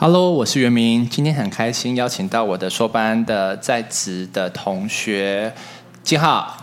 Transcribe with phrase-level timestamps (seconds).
[0.00, 5.52] Hello，我是袁明，今天很开心邀请到我的硕班的在职的同学
[6.04, 6.56] 金浩。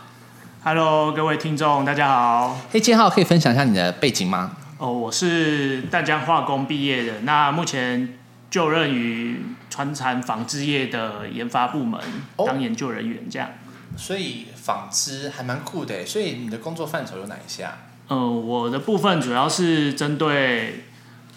[0.63, 2.57] Hello，各位听众，大家好。
[2.71, 4.53] 嘿，金浩，可以分享一下你的背景吗？
[4.77, 8.17] 哦，我是淡江化工毕业的，那目前
[8.49, 11.99] 就任于船产纺织业的研发部门，
[12.37, 13.49] 当研究人员这样。
[13.49, 17.79] 哦，所以纺织还蛮酷的，所以你的工作范畴有哪一些啊？
[18.07, 20.85] 呃，我的部分主要是针对。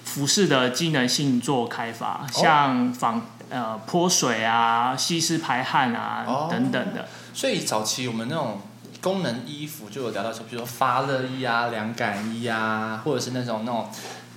[0.09, 7.07] 服饰的机能性做开发，像防呃泼水啊、吸湿排汗啊、哦、等等的。
[7.35, 8.63] 所以早期我们那种
[9.03, 13.89] 功能衣服就有聊到说，比如说发热衣啊、凉感衣啊，或者是那种那种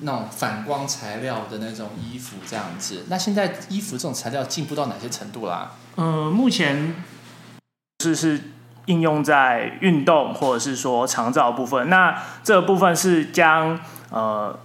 [0.02, 3.05] 那种反光材料的那种衣服这样子。
[3.07, 5.71] 那现在衣服这种材料进步到哪些程度啦？
[5.95, 6.95] 呃，目前
[8.03, 8.51] 是是
[8.88, 11.90] 应用在运动或者是说长照部分。
[11.90, 13.79] 那这个部分是将
[14.09, 14.59] 呃。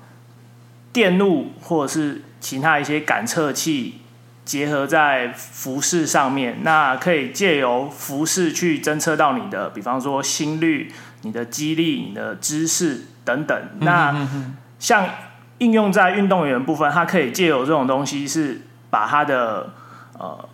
[0.96, 4.00] 电路或者是其他一些感测器
[4.46, 13.69] 结合在服饰上面，那可以借由服饰去侦测到你的，比方说心率、你的肌力、你的姿势等等。
[13.80, 14.27] 那
[14.78, 15.06] 像
[15.58, 19.74] 应用在运动员部分，它可以借由这种东西，是把他的
[20.19, 20.48] 呃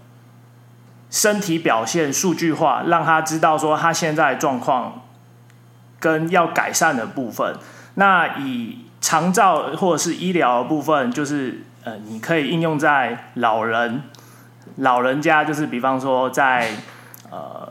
[1.08, 5.02] 身体表现数据化，让他知道说他现在状况
[6.00, 7.56] 跟要改善的部分。
[7.94, 14.04] 那以长照或者是医疗部分，就是呃，你可以应用在老人、
[14.76, 16.70] 老人家，就是比方说在
[17.30, 17.70] 呃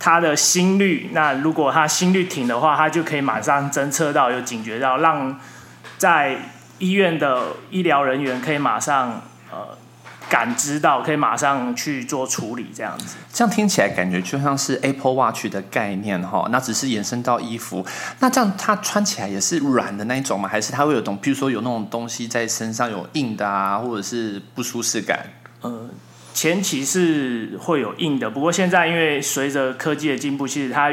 [0.00, 5.38] 他的心率，那如果他心率停的话，他就可以马上侦测到，有警觉到，让
[5.96, 6.36] 在
[6.78, 9.78] 医院的医疗人员可以马上呃。
[10.32, 17.84] 感知到可以马上去做处理，这样子，这样听起来感觉就像是 Apple Watch 的概念哈，那只是延伸到衣服，
[18.20, 20.48] 那这样它穿起来也是软的那一种吗？
[20.48, 25.22] 还是它会有种，譬如说有那种东西在身上有硬的啊，或者是不舒适感？
[25.60, 25.90] 呃，
[26.32, 30.90] 前期是会有硬的，不过现在因为随着科技的进步，其实它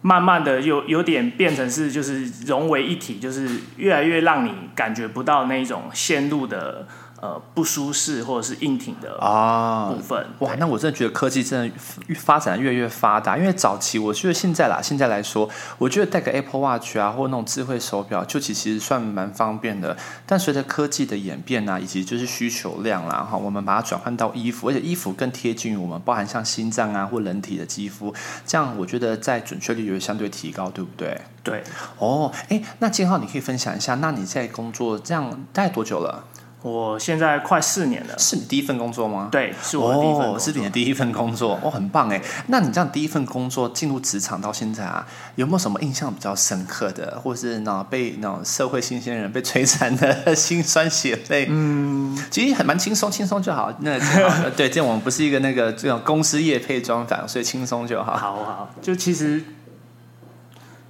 [0.00, 6.88] 慢慢的有有点变成是就是融为一体，就是越来越让你感觉不到那一种线路的。
[7.20, 10.18] 呃，不舒适或者是硬挺的啊部分。
[10.18, 11.76] 啊、哇，那我真的觉得科技真的
[12.06, 13.36] 越发展越来越发达。
[13.36, 19.96] 因为早期我觉得现在啦，现在来说，我觉得戴个 Apple Watch 啊，或那种智慧手表，就其实算蛮方便的。
[20.24, 28.14] 但随着科技的演变啊，以及就是需求量啦，哈，我们把它转换到衣服，而且衣服更贴近于我们，包含像心脏啊或人体的肌肤，
[28.46, 31.20] 这样我觉得在准确率也会相对提高，对不对？
[31.42, 31.62] 对。
[31.98, 36.24] 哦，哎，那金浩，你可以分享一下，那你在工作这样大概多久了？
[36.62, 39.30] 我现在快四年了，是你第一份工作吗？
[39.32, 40.36] 对，是我的第一份工作。
[40.36, 42.20] 哦，是你的第一份工作，哦，很棒哎。
[42.48, 45.06] 那你这样第一份工作进入职场到现在啊，
[45.36, 51.46] 有没有什么印象比较深刻的，或是那被那种社会新鲜人被摧残的 辛酸血泪？
[51.48, 53.72] 嗯，其实还蛮轻松，轻松就好。
[53.80, 58.14] 那好 对，这我们不是一个那个这种公司业配专访，所以轻松就好。
[58.14, 59.42] 好好，就其实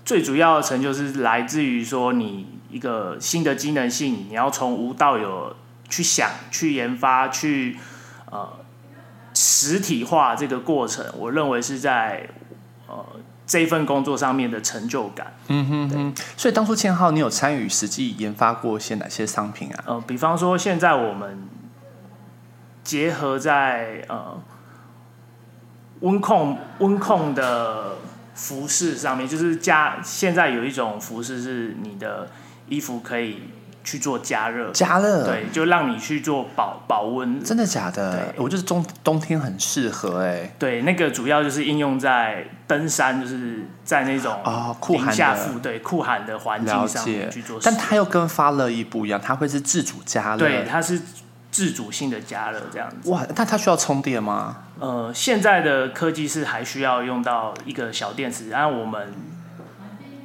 [0.04, 2.58] 最主要的成就是来自于说你。
[2.70, 5.56] 一个新的机能性，你要从无到有
[5.88, 7.76] 去想、去研发、去
[8.30, 8.48] 呃
[9.34, 12.28] 实体化这个过程，我认为是在
[12.86, 13.04] 呃
[13.44, 15.34] 这份工作上面的成就感。
[15.48, 16.14] 嗯哼哼。
[16.36, 19.84] 所以当初建浩，你有参与实际研发过些哪些商品啊？
[19.86, 21.48] 呃，比方说现在我们
[22.84, 24.40] 结合在呃
[26.00, 27.96] 温控温控的
[28.34, 32.30] 服饰上面，就是加现在有一种服饰是你的。
[32.70, 33.42] 衣服可以
[33.84, 37.42] 去做加热，加热，对，就让你去做保保温。
[37.42, 38.32] 真的假的？
[38.36, 40.54] 我就是冬冬天很适合哎。
[40.58, 47.58] 对，那个主要就是应用在登山，就是在那种啊酷寒下负对酷寒的环境上面去做。
[47.62, 50.38] 但它又跟发热衣不一样，它会是自主加热。
[50.38, 51.00] 对，它是
[51.50, 53.10] 自主性的加热这样子。
[53.10, 54.58] 哇，那它需要充电吗？
[54.78, 59.12] 呃，现在的科技是还需要用到一个小电池，然后我们。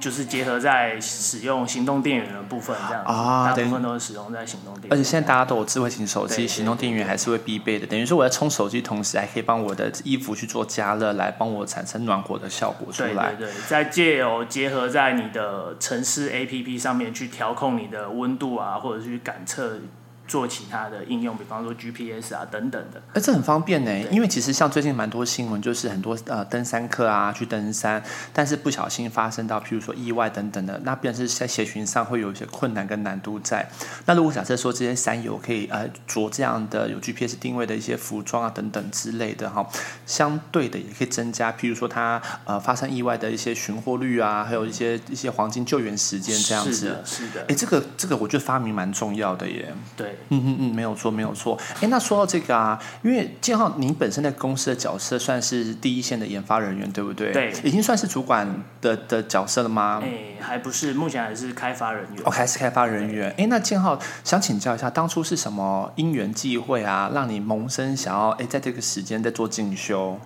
[0.06, 4.94] 就是结合在使用行动电源的部分，这样啊，大部分都是使用在行动电源。
[4.94, 7.88] 而且现在大家都有智慧型手机，行动电源还是会必备的。
[7.88, 13.34] 等于说我在充手机同时，还可以帮我的衣服去做加热，来帮我产生暖和的效果出来。
[13.34, 19.80] 对对对，再借由结合在你的城市 APP 上面去调控你的温度啊，或者去感测
[20.28, 23.02] 做其他的应用，比方说 GPS 啊等等的。
[23.14, 33.68] 哎，这很方便呢，因为其实像最近蛮多新闻，就是很多呃登山客啊去登山，但是不小心发生到譬如说意外等等的，那便是在协寻上会有一些困难跟难度在。
[34.06, 39.68] 那如果假设说这些山友可以呃着这样的有 GPS 定位的一些服装啊等等之类的哈，
[40.08, 46.74] 相对的也可以增加譬如说他呃发生意外的一些寻获率啊，还有一些一些黄金救援时间这样子。
[46.74, 47.46] 是的，是的。
[47.48, 49.72] 哎，这个这个我觉得发明蛮重要的耶。
[49.96, 50.15] 对。
[50.30, 51.58] 嗯嗯嗯，没有错，没有错。
[51.82, 57.32] 哎，那说到这个啊，因为建浩，您本身在公司的角色算是第一线的研发人员，对不对？
[57.32, 58.48] 对，已经算是主管
[58.82, 60.02] 的的角色了吗？
[60.04, 62.24] 哎，还不是，目前还是开发人员。
[62.26, 63.34] 哦，还是开发人员。
[63.38, 70.20] 哎，那建浩想请教一下，当初是什么因缘际会啊，让你萌生想要哎，在这个时间在做进修？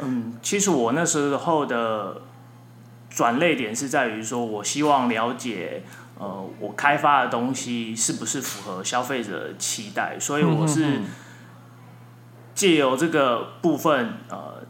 [0.00, 2.22] 嗯，其实我那时候的
[3.08, 5.82] 转捩点是在于说，我希望了解。
[6.18, 10.18] 呃，我开发的东西是不是符合消费者的期待？
[10.18, 11.02] 所以我是
[12.54, 14.62] 借由这个部分，呃，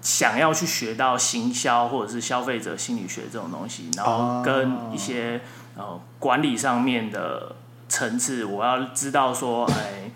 [0.00, 5.40] 想要去学到行销或者是消费者心理学这种东西，然后跟一些
[5.76, 7.56] 呃管理上面的
[7.88, 10.10] 层次，我要知道说，哎，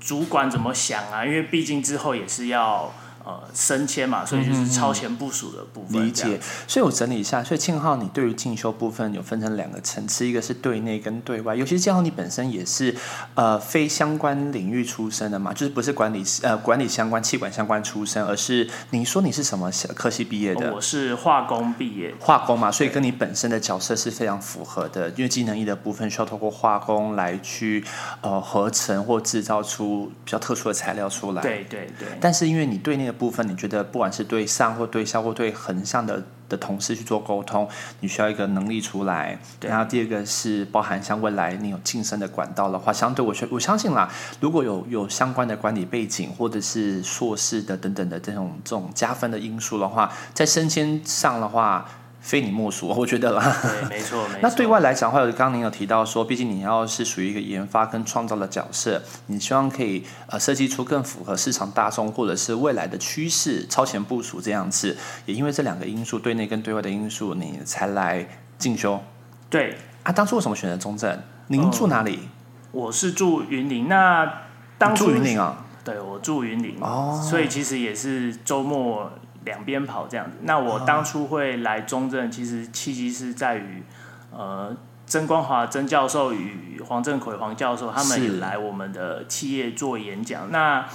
[0.00, 1.24] 主管怎么想啊？
[1.24, 2.92] 因为毕竟之后也是要。
[3.24, 6.06] 呃，升迁嘛，所以就是超前部署的部分。
[6.06, 11.54] 理解，所以我整理一下，所以庆浩，你对于进修部分有分成两个层次，一个是对内跟对外。
[11.54, 12.94] 尤其是庆浩，你本身也是
[13.34, 20.74] 呃非相关领域出身的嘛，就是不是管理呃管理相关、气管相关出身，而是你说你是什么科系毕业的？
[20.74, 27.84] 我是化工毕业，化工嘛，所以跟你本身的角色是非常符合的，因为技能一的部分需要透过化工来去
[28.20, 31.42] 呃合成或制造出比较特殊的材料出来。
[31.42, 32.08] 对对对。
[32.20, 37.68] 但是因为你对那部分，你觉得不管是对上或对下或对横向的的同事去做沟通，
[38.00, 39.38] 你需要一个能力出来。
[39.60, 44.10] 然后第二个是包含像未来你有晋升的管道的话，相对我我相信啦，
[44.40, 51.88] 如果有有相关的管理背景或者是硕士的等等的这种这种加分的因素的话，在升迁上的话。
[52.22, 53.54] 非你莫属，我觉得啦。
[53.62, 54.38] 对，没错， 没错。
[54.40, 64.96] 那对外来讲的话，刚刚您有提到说，毕竟你要是属于一个研发跟创造的角色，你希望可以呃设计出更符合市场大众或者是未来的趋势，超前部署这样子。
[65.26, 68.24] 也因为这两个因素，对内跟对外的因素，你才来
[68.56, 69.02] 进修。
[69.50, 71.20] 对啊，当初为什么选择中正？
[71.48, 72.20] 您住哪里？
[72.22, 72.28] 嗯、
[72.70, 73.88] 我是住云林。
[73.88, 74.42] 那
[74.78, 75.64] 当初住云林啊？
[75.82, 76.76] 对，我住云林。
[76.80, 77.20] 哦。
[77.28, 79.10] 所以其实也是周末。
[79.44, 83.82] 两边跑这样子，那我当初会来中正，其实契机是在于，
[84.30, 90.50] 呃，曾光华曾教授与黄振奎黄教授他们也来我们的企业做演讲。
[90.50, 90.86] 那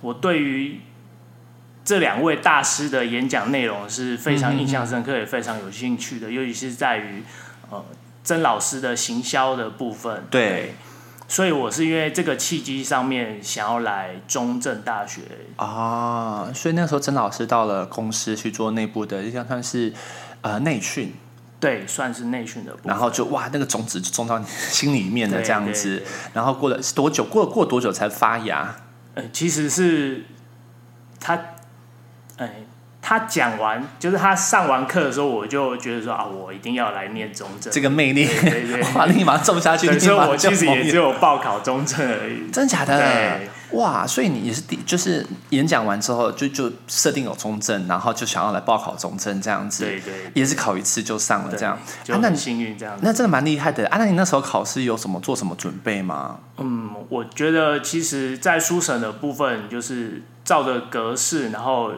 [0.00, 0.80] 我对于
[1.84, 7.22] 这两位大师的演讲内容是非常印象深刻，也非常有兴趣的，尤其是在于
[7.70, 7.84] 呃
[8.24, 10.24] 曾老师的行销的部分。
[10.30, 10.40] 对。
[10.40, 10.74] 对
[11.28, 15.22] 所以，我是因为这个契机上面想要来中正大学
[15.56, 19.92] 啊，所以那时候曾老师到了公司去做内部的，就像算是
[20.42, 21.12] 呃内训，
[21.58, 22.86] 对，算是内训的部分。
[22.86, 27.24] 然后就哇，那个种子就种到你心里面的这样子，对对对，然后过了多久？
[27.24, 28.76] 过了过多久才发芽？
[29.14, 30.24] 呃，其实是
[31.18, 31.34] 他，
[32.36, 32.65] 哎。
[33.08, 37.72] 他讲完，就是他上完课的时候，我就觉得说啊，我一定要来念中正。
[37.72, 39.96] 这个魅力，对对，对，哇，立马种下去。
[39.96, 42.50] 所以我其实也只有报考中正而已。
[42.50, 43.38] 真假的？
[43.70, 49.84] 哇，所以你也是第，就是演讲完之后就就设定有中正，然后就想要来报考中正这样子。
[49.84, 51.78] 对对，也是考一次就上了这样。
[52.02, 53.02] 就很幸运这样子。
[53.04, 53.86] 那真的蛮厉害的。
[53.86, 56.40] 啊，那你那时候考试有什么做什么准备吗？
[56.58, 61.92] 嗯，我觉得其实，在书审的部分，就是照着格式，然后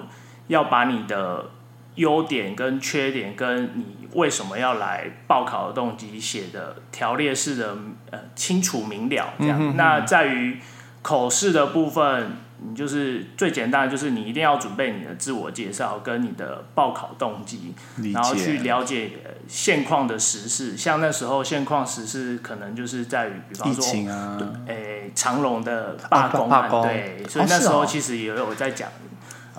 [0.49, 1.51] 要把你的。
[1.99, 7.77] 优点跟缺点，跟你为什么要来报考的动机写的条列式的
[8.13, 9.59] 呃清楚明了这样。
[9.59, 10.61] 嗯、哼哼那在于
[11.03, 17.75] 口试的部分，你就是最简单的，就是你一定要准备你的自我介绍跟你的报考动机，
[18.15, 19.11] 然后去了解
[19.49, 20.77] 现况的时事。
[20.77, 28.89] 像那时候现况时事可能就是在于，比方说，诶、啊欸、长隆的罢工案，对，所以那时候其实也有在讲。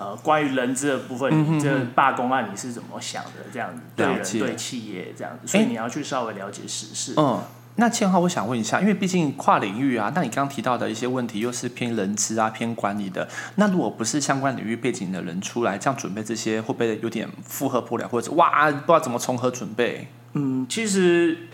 [0.00, 3.44] 呃，关于人资的部分，你这罢工案你是怎么想的？
[3.52, 7.12] 这样子对人对企业这样子，所以你要去稍微了解时事。
[7.18, 7.38] 嗯，
[7.76, 20.08] 那倩浩，我想问一下，因为毕竟跨领域啊，那你刚刚提到的一些问题又是偏人资啊、偏管理的，那如果不是相关领域背景的人出来这样准备这些，会不会有点负荷不了，或者哇，不知道怎么从何准备？
[20.32, 21.48] 嗯，其实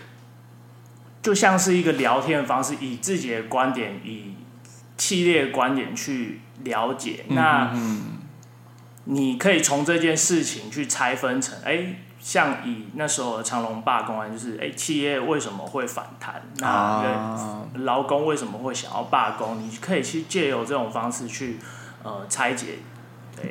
[1.21, 4.37] 就像是一个聊天的方式，以自己的观点，以
[4.97, 7.25] 企业的观点去了解。
[7.31, 8.13] 那嗯。
[9.07, 16.43] 你可以从这件事情去拆分成，哎，像以那时候的长隆罢工案，就是哎，企业为什么会反弹？
[16.59, 19.59] 那劳工为什么会想要罢工？
[19.61, 21.59] 你可以去借由这种方式去
[22.03, 22.79] 呃拆解。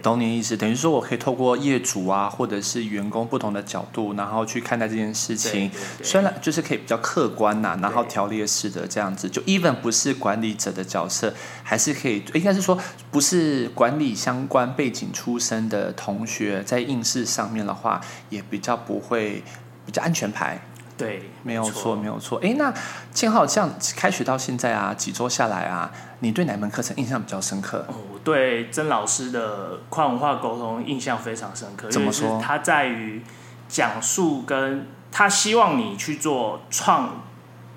[0.02, 5.72] 懂你意思，等于说我可以透过业主啊，或者是员工不同的角度，然后去看待这件事情。
[6.04, 12.78] 虽然就是可以比较客观呐、啊，然后条列式的这样子，就 even 不是管理者的角色，还是可以，应该是说
[13.12, 19.44] 不是管理相关背景出身的同学，在应试上面的话，也比较不会
[19.86, 20.60] 比较安全牌。
[20.98, 22.40] 对，没有错，没有错。
[22.42, 22.74] 哎，那
[23.12, 27.86] 建浩，这样开学到现在啊，几周下来啊，你对哪门课程印象比较深刻？
[27.90, 31.92] 哦，我对曾老师的跨文化沟通印象非常深刻。
[31.92, 32.40] 怎么说？
[32.42, 33.22] 他在于
[33.68, 37.24] 讲述，跟他希望你去做创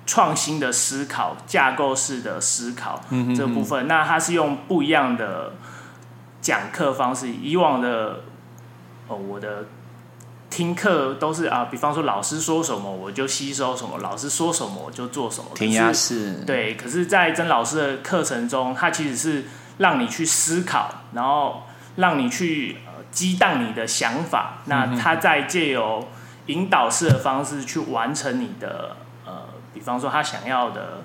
[0.05, 3.01] 创新的思考、架构式的思考
[3.35, 3.85] 这部分。
[3.85, 5.55] 那他是用不一样的
[6.39, 8.21] 讲课方式，以往的
[9.09, 9.65] 哦，我的。
[10.49, 15.51] 听课都是啊，比方说老师说什么我就吸收什么，老师说什么我就做什么。
[15.53, 16.43] 填鸭式。
[16.45, 19.45] 对，可是，在曾老师的课程中，他其实是
[19.77, 21.63] 让你去思考，然后
[21.97, 24.59] 让你去呃激荡你的想法。
[24.65, 26.07] 嗯、那他在借由
[26.47, 31.03] 引导式的方式去完成你的呃，比方说他想要的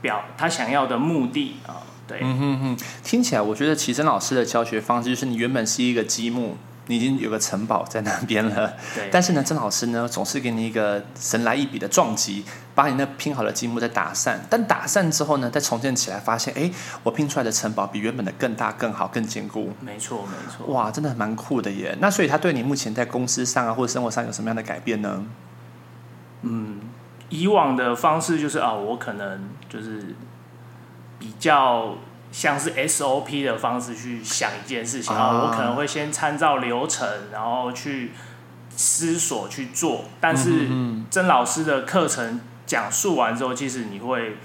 [0.00, 1.82] 表，他想要的目的啊、呃。
[2.06, 6.56] 对，嗯哼哼，听起来我觉得奇曾老师的教学方式就是你原本是一个积木。
[6.88, 9.08] 你已经有个城堡在那边了，对。
[9.10, 14.40] 但是呢，曾老师呢总是给你一个神来一笔的撞击，把你那拼好的积木再打散。
[14.48, 16.70] 但打散之后呢，再重建起来，发现哎，
[17.02, 19.72] 我拼出来的城堡比原本的更大、更好、更坚固。
[19.80, 20.66] 没错，没错。
[20.72, 21.96] 哇，真的蛮酷的耶！
[22.00, 25.24] 那所以他对你目前在公司上啊，或者生活上有什么样的改变呢？
[26.42, 26.80] 嗯，
[27.30, 30.14] 以往的方式就是啊，我可能就是
[31.18, 31.96] 比较。
[32.32, 38.12] 像是 SOP 的方式去想一件事情啊，我可能会先参照流程，然后去
[38.70, 40.04] 思索去做。
[40.20, 40.68] 但是
[41.10, 44.36] 曾老师的课程讲述完之后，其实你会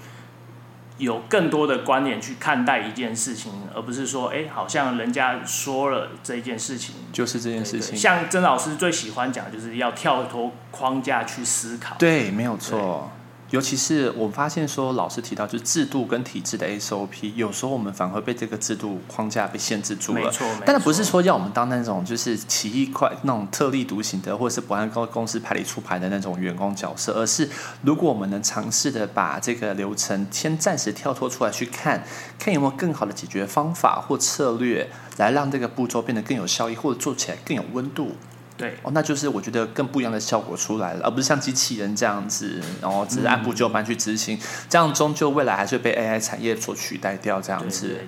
[0.98, 7.96] 有更多的观点去看待一件事情，而不是说，哎，好像人家说了这件事情就是这件事情。
[7.96, 11.96] 像曾老师最喜欢讲，就是要跳脱框架去思考。
[11.98, 13.10] 对，没有错。
[13.52, 20.20] 尤其是我发现说，老师提到就是制度跟体制的 SOP，有时候我们反而会被这个制度框架被限制住了。
[20.22, 20.62] 没错，没错。
[20.64, 27.46] 但是不是说要我们当那种就是奇异怪那种特立独行的，或者是不按公公司牌理出牌的那种员工角色，而是
[27.82, 32.02] 如果我们能尝试的把这个流程先暂时跳脱出来去看，
[32.38, 38.12] 看有没有更好的解决方法或策略，来让这个步骤变得更有效益，或者做起来更有温度。
[38.54, 47.40] 对哦，那就是我觉得更不一样的效果出来了，而不是像机器人这样子，然后只是按部就班去执行，嗯、这样终究未来还是会被 AI 产业所取代掉。
[47.40, 47.98] 这样子，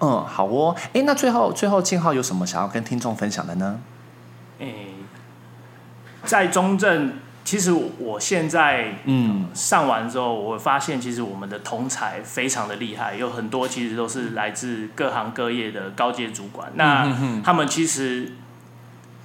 [0.00, 0.74] 嗯，好哦。
[0.94, 3.78] 哎，那最后最后建浩有什么想要跟听众分享的呢？
[4.58, 4.86] 诶，
[6.24, 7.12] 在中正，
[7.44, 18.32] 其实我现在嗯上完之后，我会发现其实我们的同才非常的厉害，有很多其实都是来自各行各业的高阶主管，那、他们其实。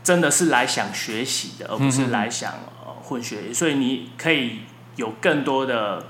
[0.06, 2.54] 真的是来想学习的，而不是来想
[2.86, 4.60] 呃混学，所以你可以
[4.96, 6.06] 有更多的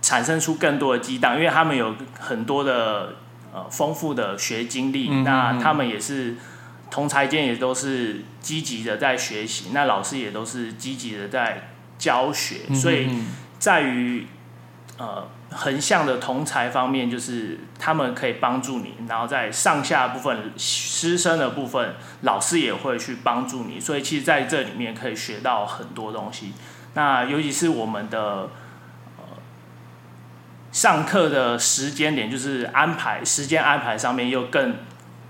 [0.00, 3.16] 产生出更多的激荡，因为他们有很多的
[3.52, 6.36] 呃丰富的学经历，那他们也是
[6.88, 13.10] 同才间也都是积极的在学习，那老师也都是积极的在教学，所以
[13.58, 14.26] 在于
[14.96, 15.28] 呃。
[15.52, 26.52] 横向的同才方面，就是他们可以帮助你，然后在上下部分师生的部分，老师也会去帮助你，所以其实在这里面可以学到很多东西。
[26.94, 28.48] 那尤其是我们的
[29.18, 29.24] 呃
[30.70, 34.76] 上课的时间点，就是安排时间安排上面又更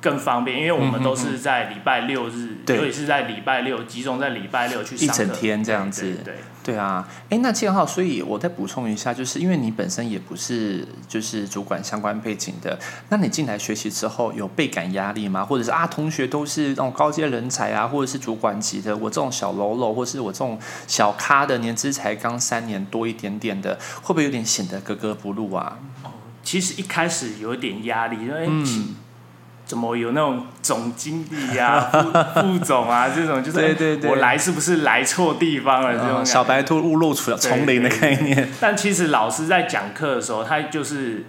[0.03, 6.35] 更方便，因为我们都是在礼拜六日，尤其是在礼拜六集中在礼拜六去上课，一整天这样子，对，对，对。
[6.71, 15.45] 对啊，哎，那建浩，所以我再补充一下，就是因为你本身也不是就是主管相关背景的，那你进来学习之后有倍感压力吗？
[15.45, 25.77] 或者是啊，同学都是那种高阶人才啊，或者是主管级的，我这种小喽啰，或是我这种小咖的，年资才刚三年多一点点的，会不会有点显得格格不入啊？
[26.05, 26.11] 哦，
[26.45, 28.95] 其实一开始有一点压力，因为嗯。
[29.71, 31.79] 怎么有那种总经理啊、
[32.35, 35.97] 副副总啊这种，就是对对对，我来是不是来错地方了？
[35.97, 38.51] 这种小白兔误入丛林的概念。
[38.61, 41.27] 但其实老师在讲课的时候，他就是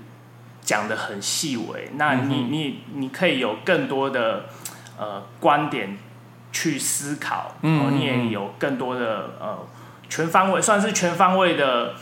[0.63, 1.91] 讲的很细微。
[1.97, 4.45] 那你你你可以有更多的
[4.97, 5.99] 呃观点
[6.51, 9.59] 去思考，然后你也有更多的呃
[10.09, 11.93] 全方位，算是全方位的。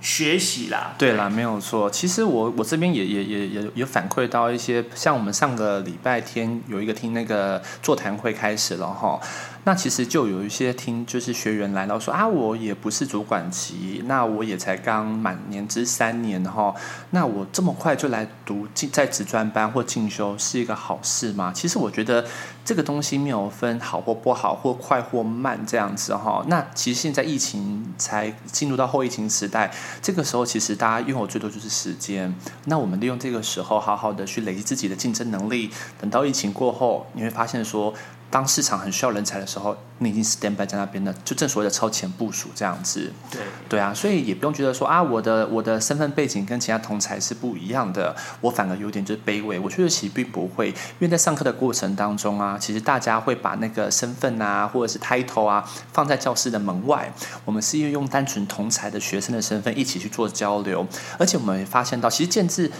[0.00, 1.90] 学习啦，对啦，没有错。
[1.90, 9.20] 其实我我这边也也也也也反馈到一些，像我们上个礼拜天有一个听那个座谈会开始了哈。
[9.64, 16.74] 那其实就有一些听就是学员来到说啊，我也不是主管级，那我也才刚满年资三年哈，
[17.10, 21.52] 那我这么快就来读在职专班或进修是一个好事吗？
[21.54, 22.24] 其实我觉得
[22.64, 26.42] 这个东西没有分好或不好，或快或慢这样子哈。
[26.48, 37.92] 那其实现在疫情才进入到后疫情时代，这个时候其实大家拥有最多就是时间，那我们利用这个时候好好的去累积自己的竞争能力，等到疫情过后，你会发现说。
[38.30, 43.12] 当市场很需要人才的时候，你已经 stand by 在那边了，就正所谓的超前部署这样子。
[43.30, 49.58] 对对啊，所以也不用觉得说啊，我的我的身份背景跟其他同才是不一样的，我反而有点就是卑微。
[49.58, 57.12] 我觉得其实并不会，因为在上课的过程当中啊，其实大家会把那个身份啊，或者是 title 啊，放在教室的门外。
[57.44, 60.86] 我们是因为用单纯同才的学生的身份一起去做交流，
[61.18, 62.70] 而且我们也发现到，其实建志。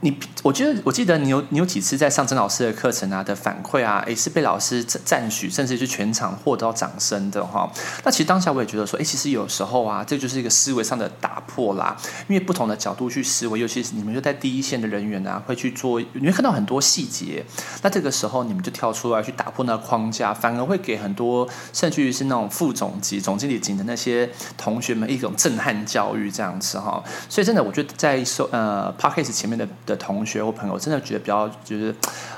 [0.00, 7.68] 你我觉得，我记得你有你有几次在上曾老师的课程啊的反馈啊，也是被老师赞许，甚至是全场获得到掌声的哈。
[8.04, 11.96] 那其实当下我也觉得说，哎，其实有时候啊，这就是一个思维上的打破啦。
[12.28, 17.44] 因为不同的角度去思维，尤其是你们就在第一线的人员啊，会去做，你会看到很多细节。
[17.82, 27.02] 那这个时候你们就跳出来去打破那个框架，反而会给很多甚至于是那种副总级、总经理级的那些同学们一种震撼教育这样子哈。
[27.28, 29.66] 所以真的，我觉得在说呃 Podcast 前面的。
[29.88, 31.94] 的同学或朋友，真的觉得比较就是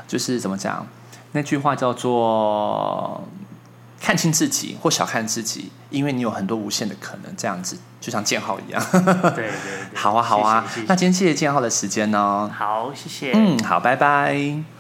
[0.09, 0.87] 就是怎么讲？
[1.33, 3.23] 那句话叫做
[4.01, 7.37] “看清自己或小看自己”，因为你有很多无限的可能。
[7.37, 8.83] 这样子就像建浩一样。
[8.91, 9.33] 对对
[9.93, 10.63] 对，好啊好啊。
[10.63, 10.87] 谢谢谢谢。
[10.89, 12.51] 那今天谢谢建浩的时间呢？
[12.53, 13.33] 好，谢谢。
[13.35, 14.80] 嗯，好，拜拜。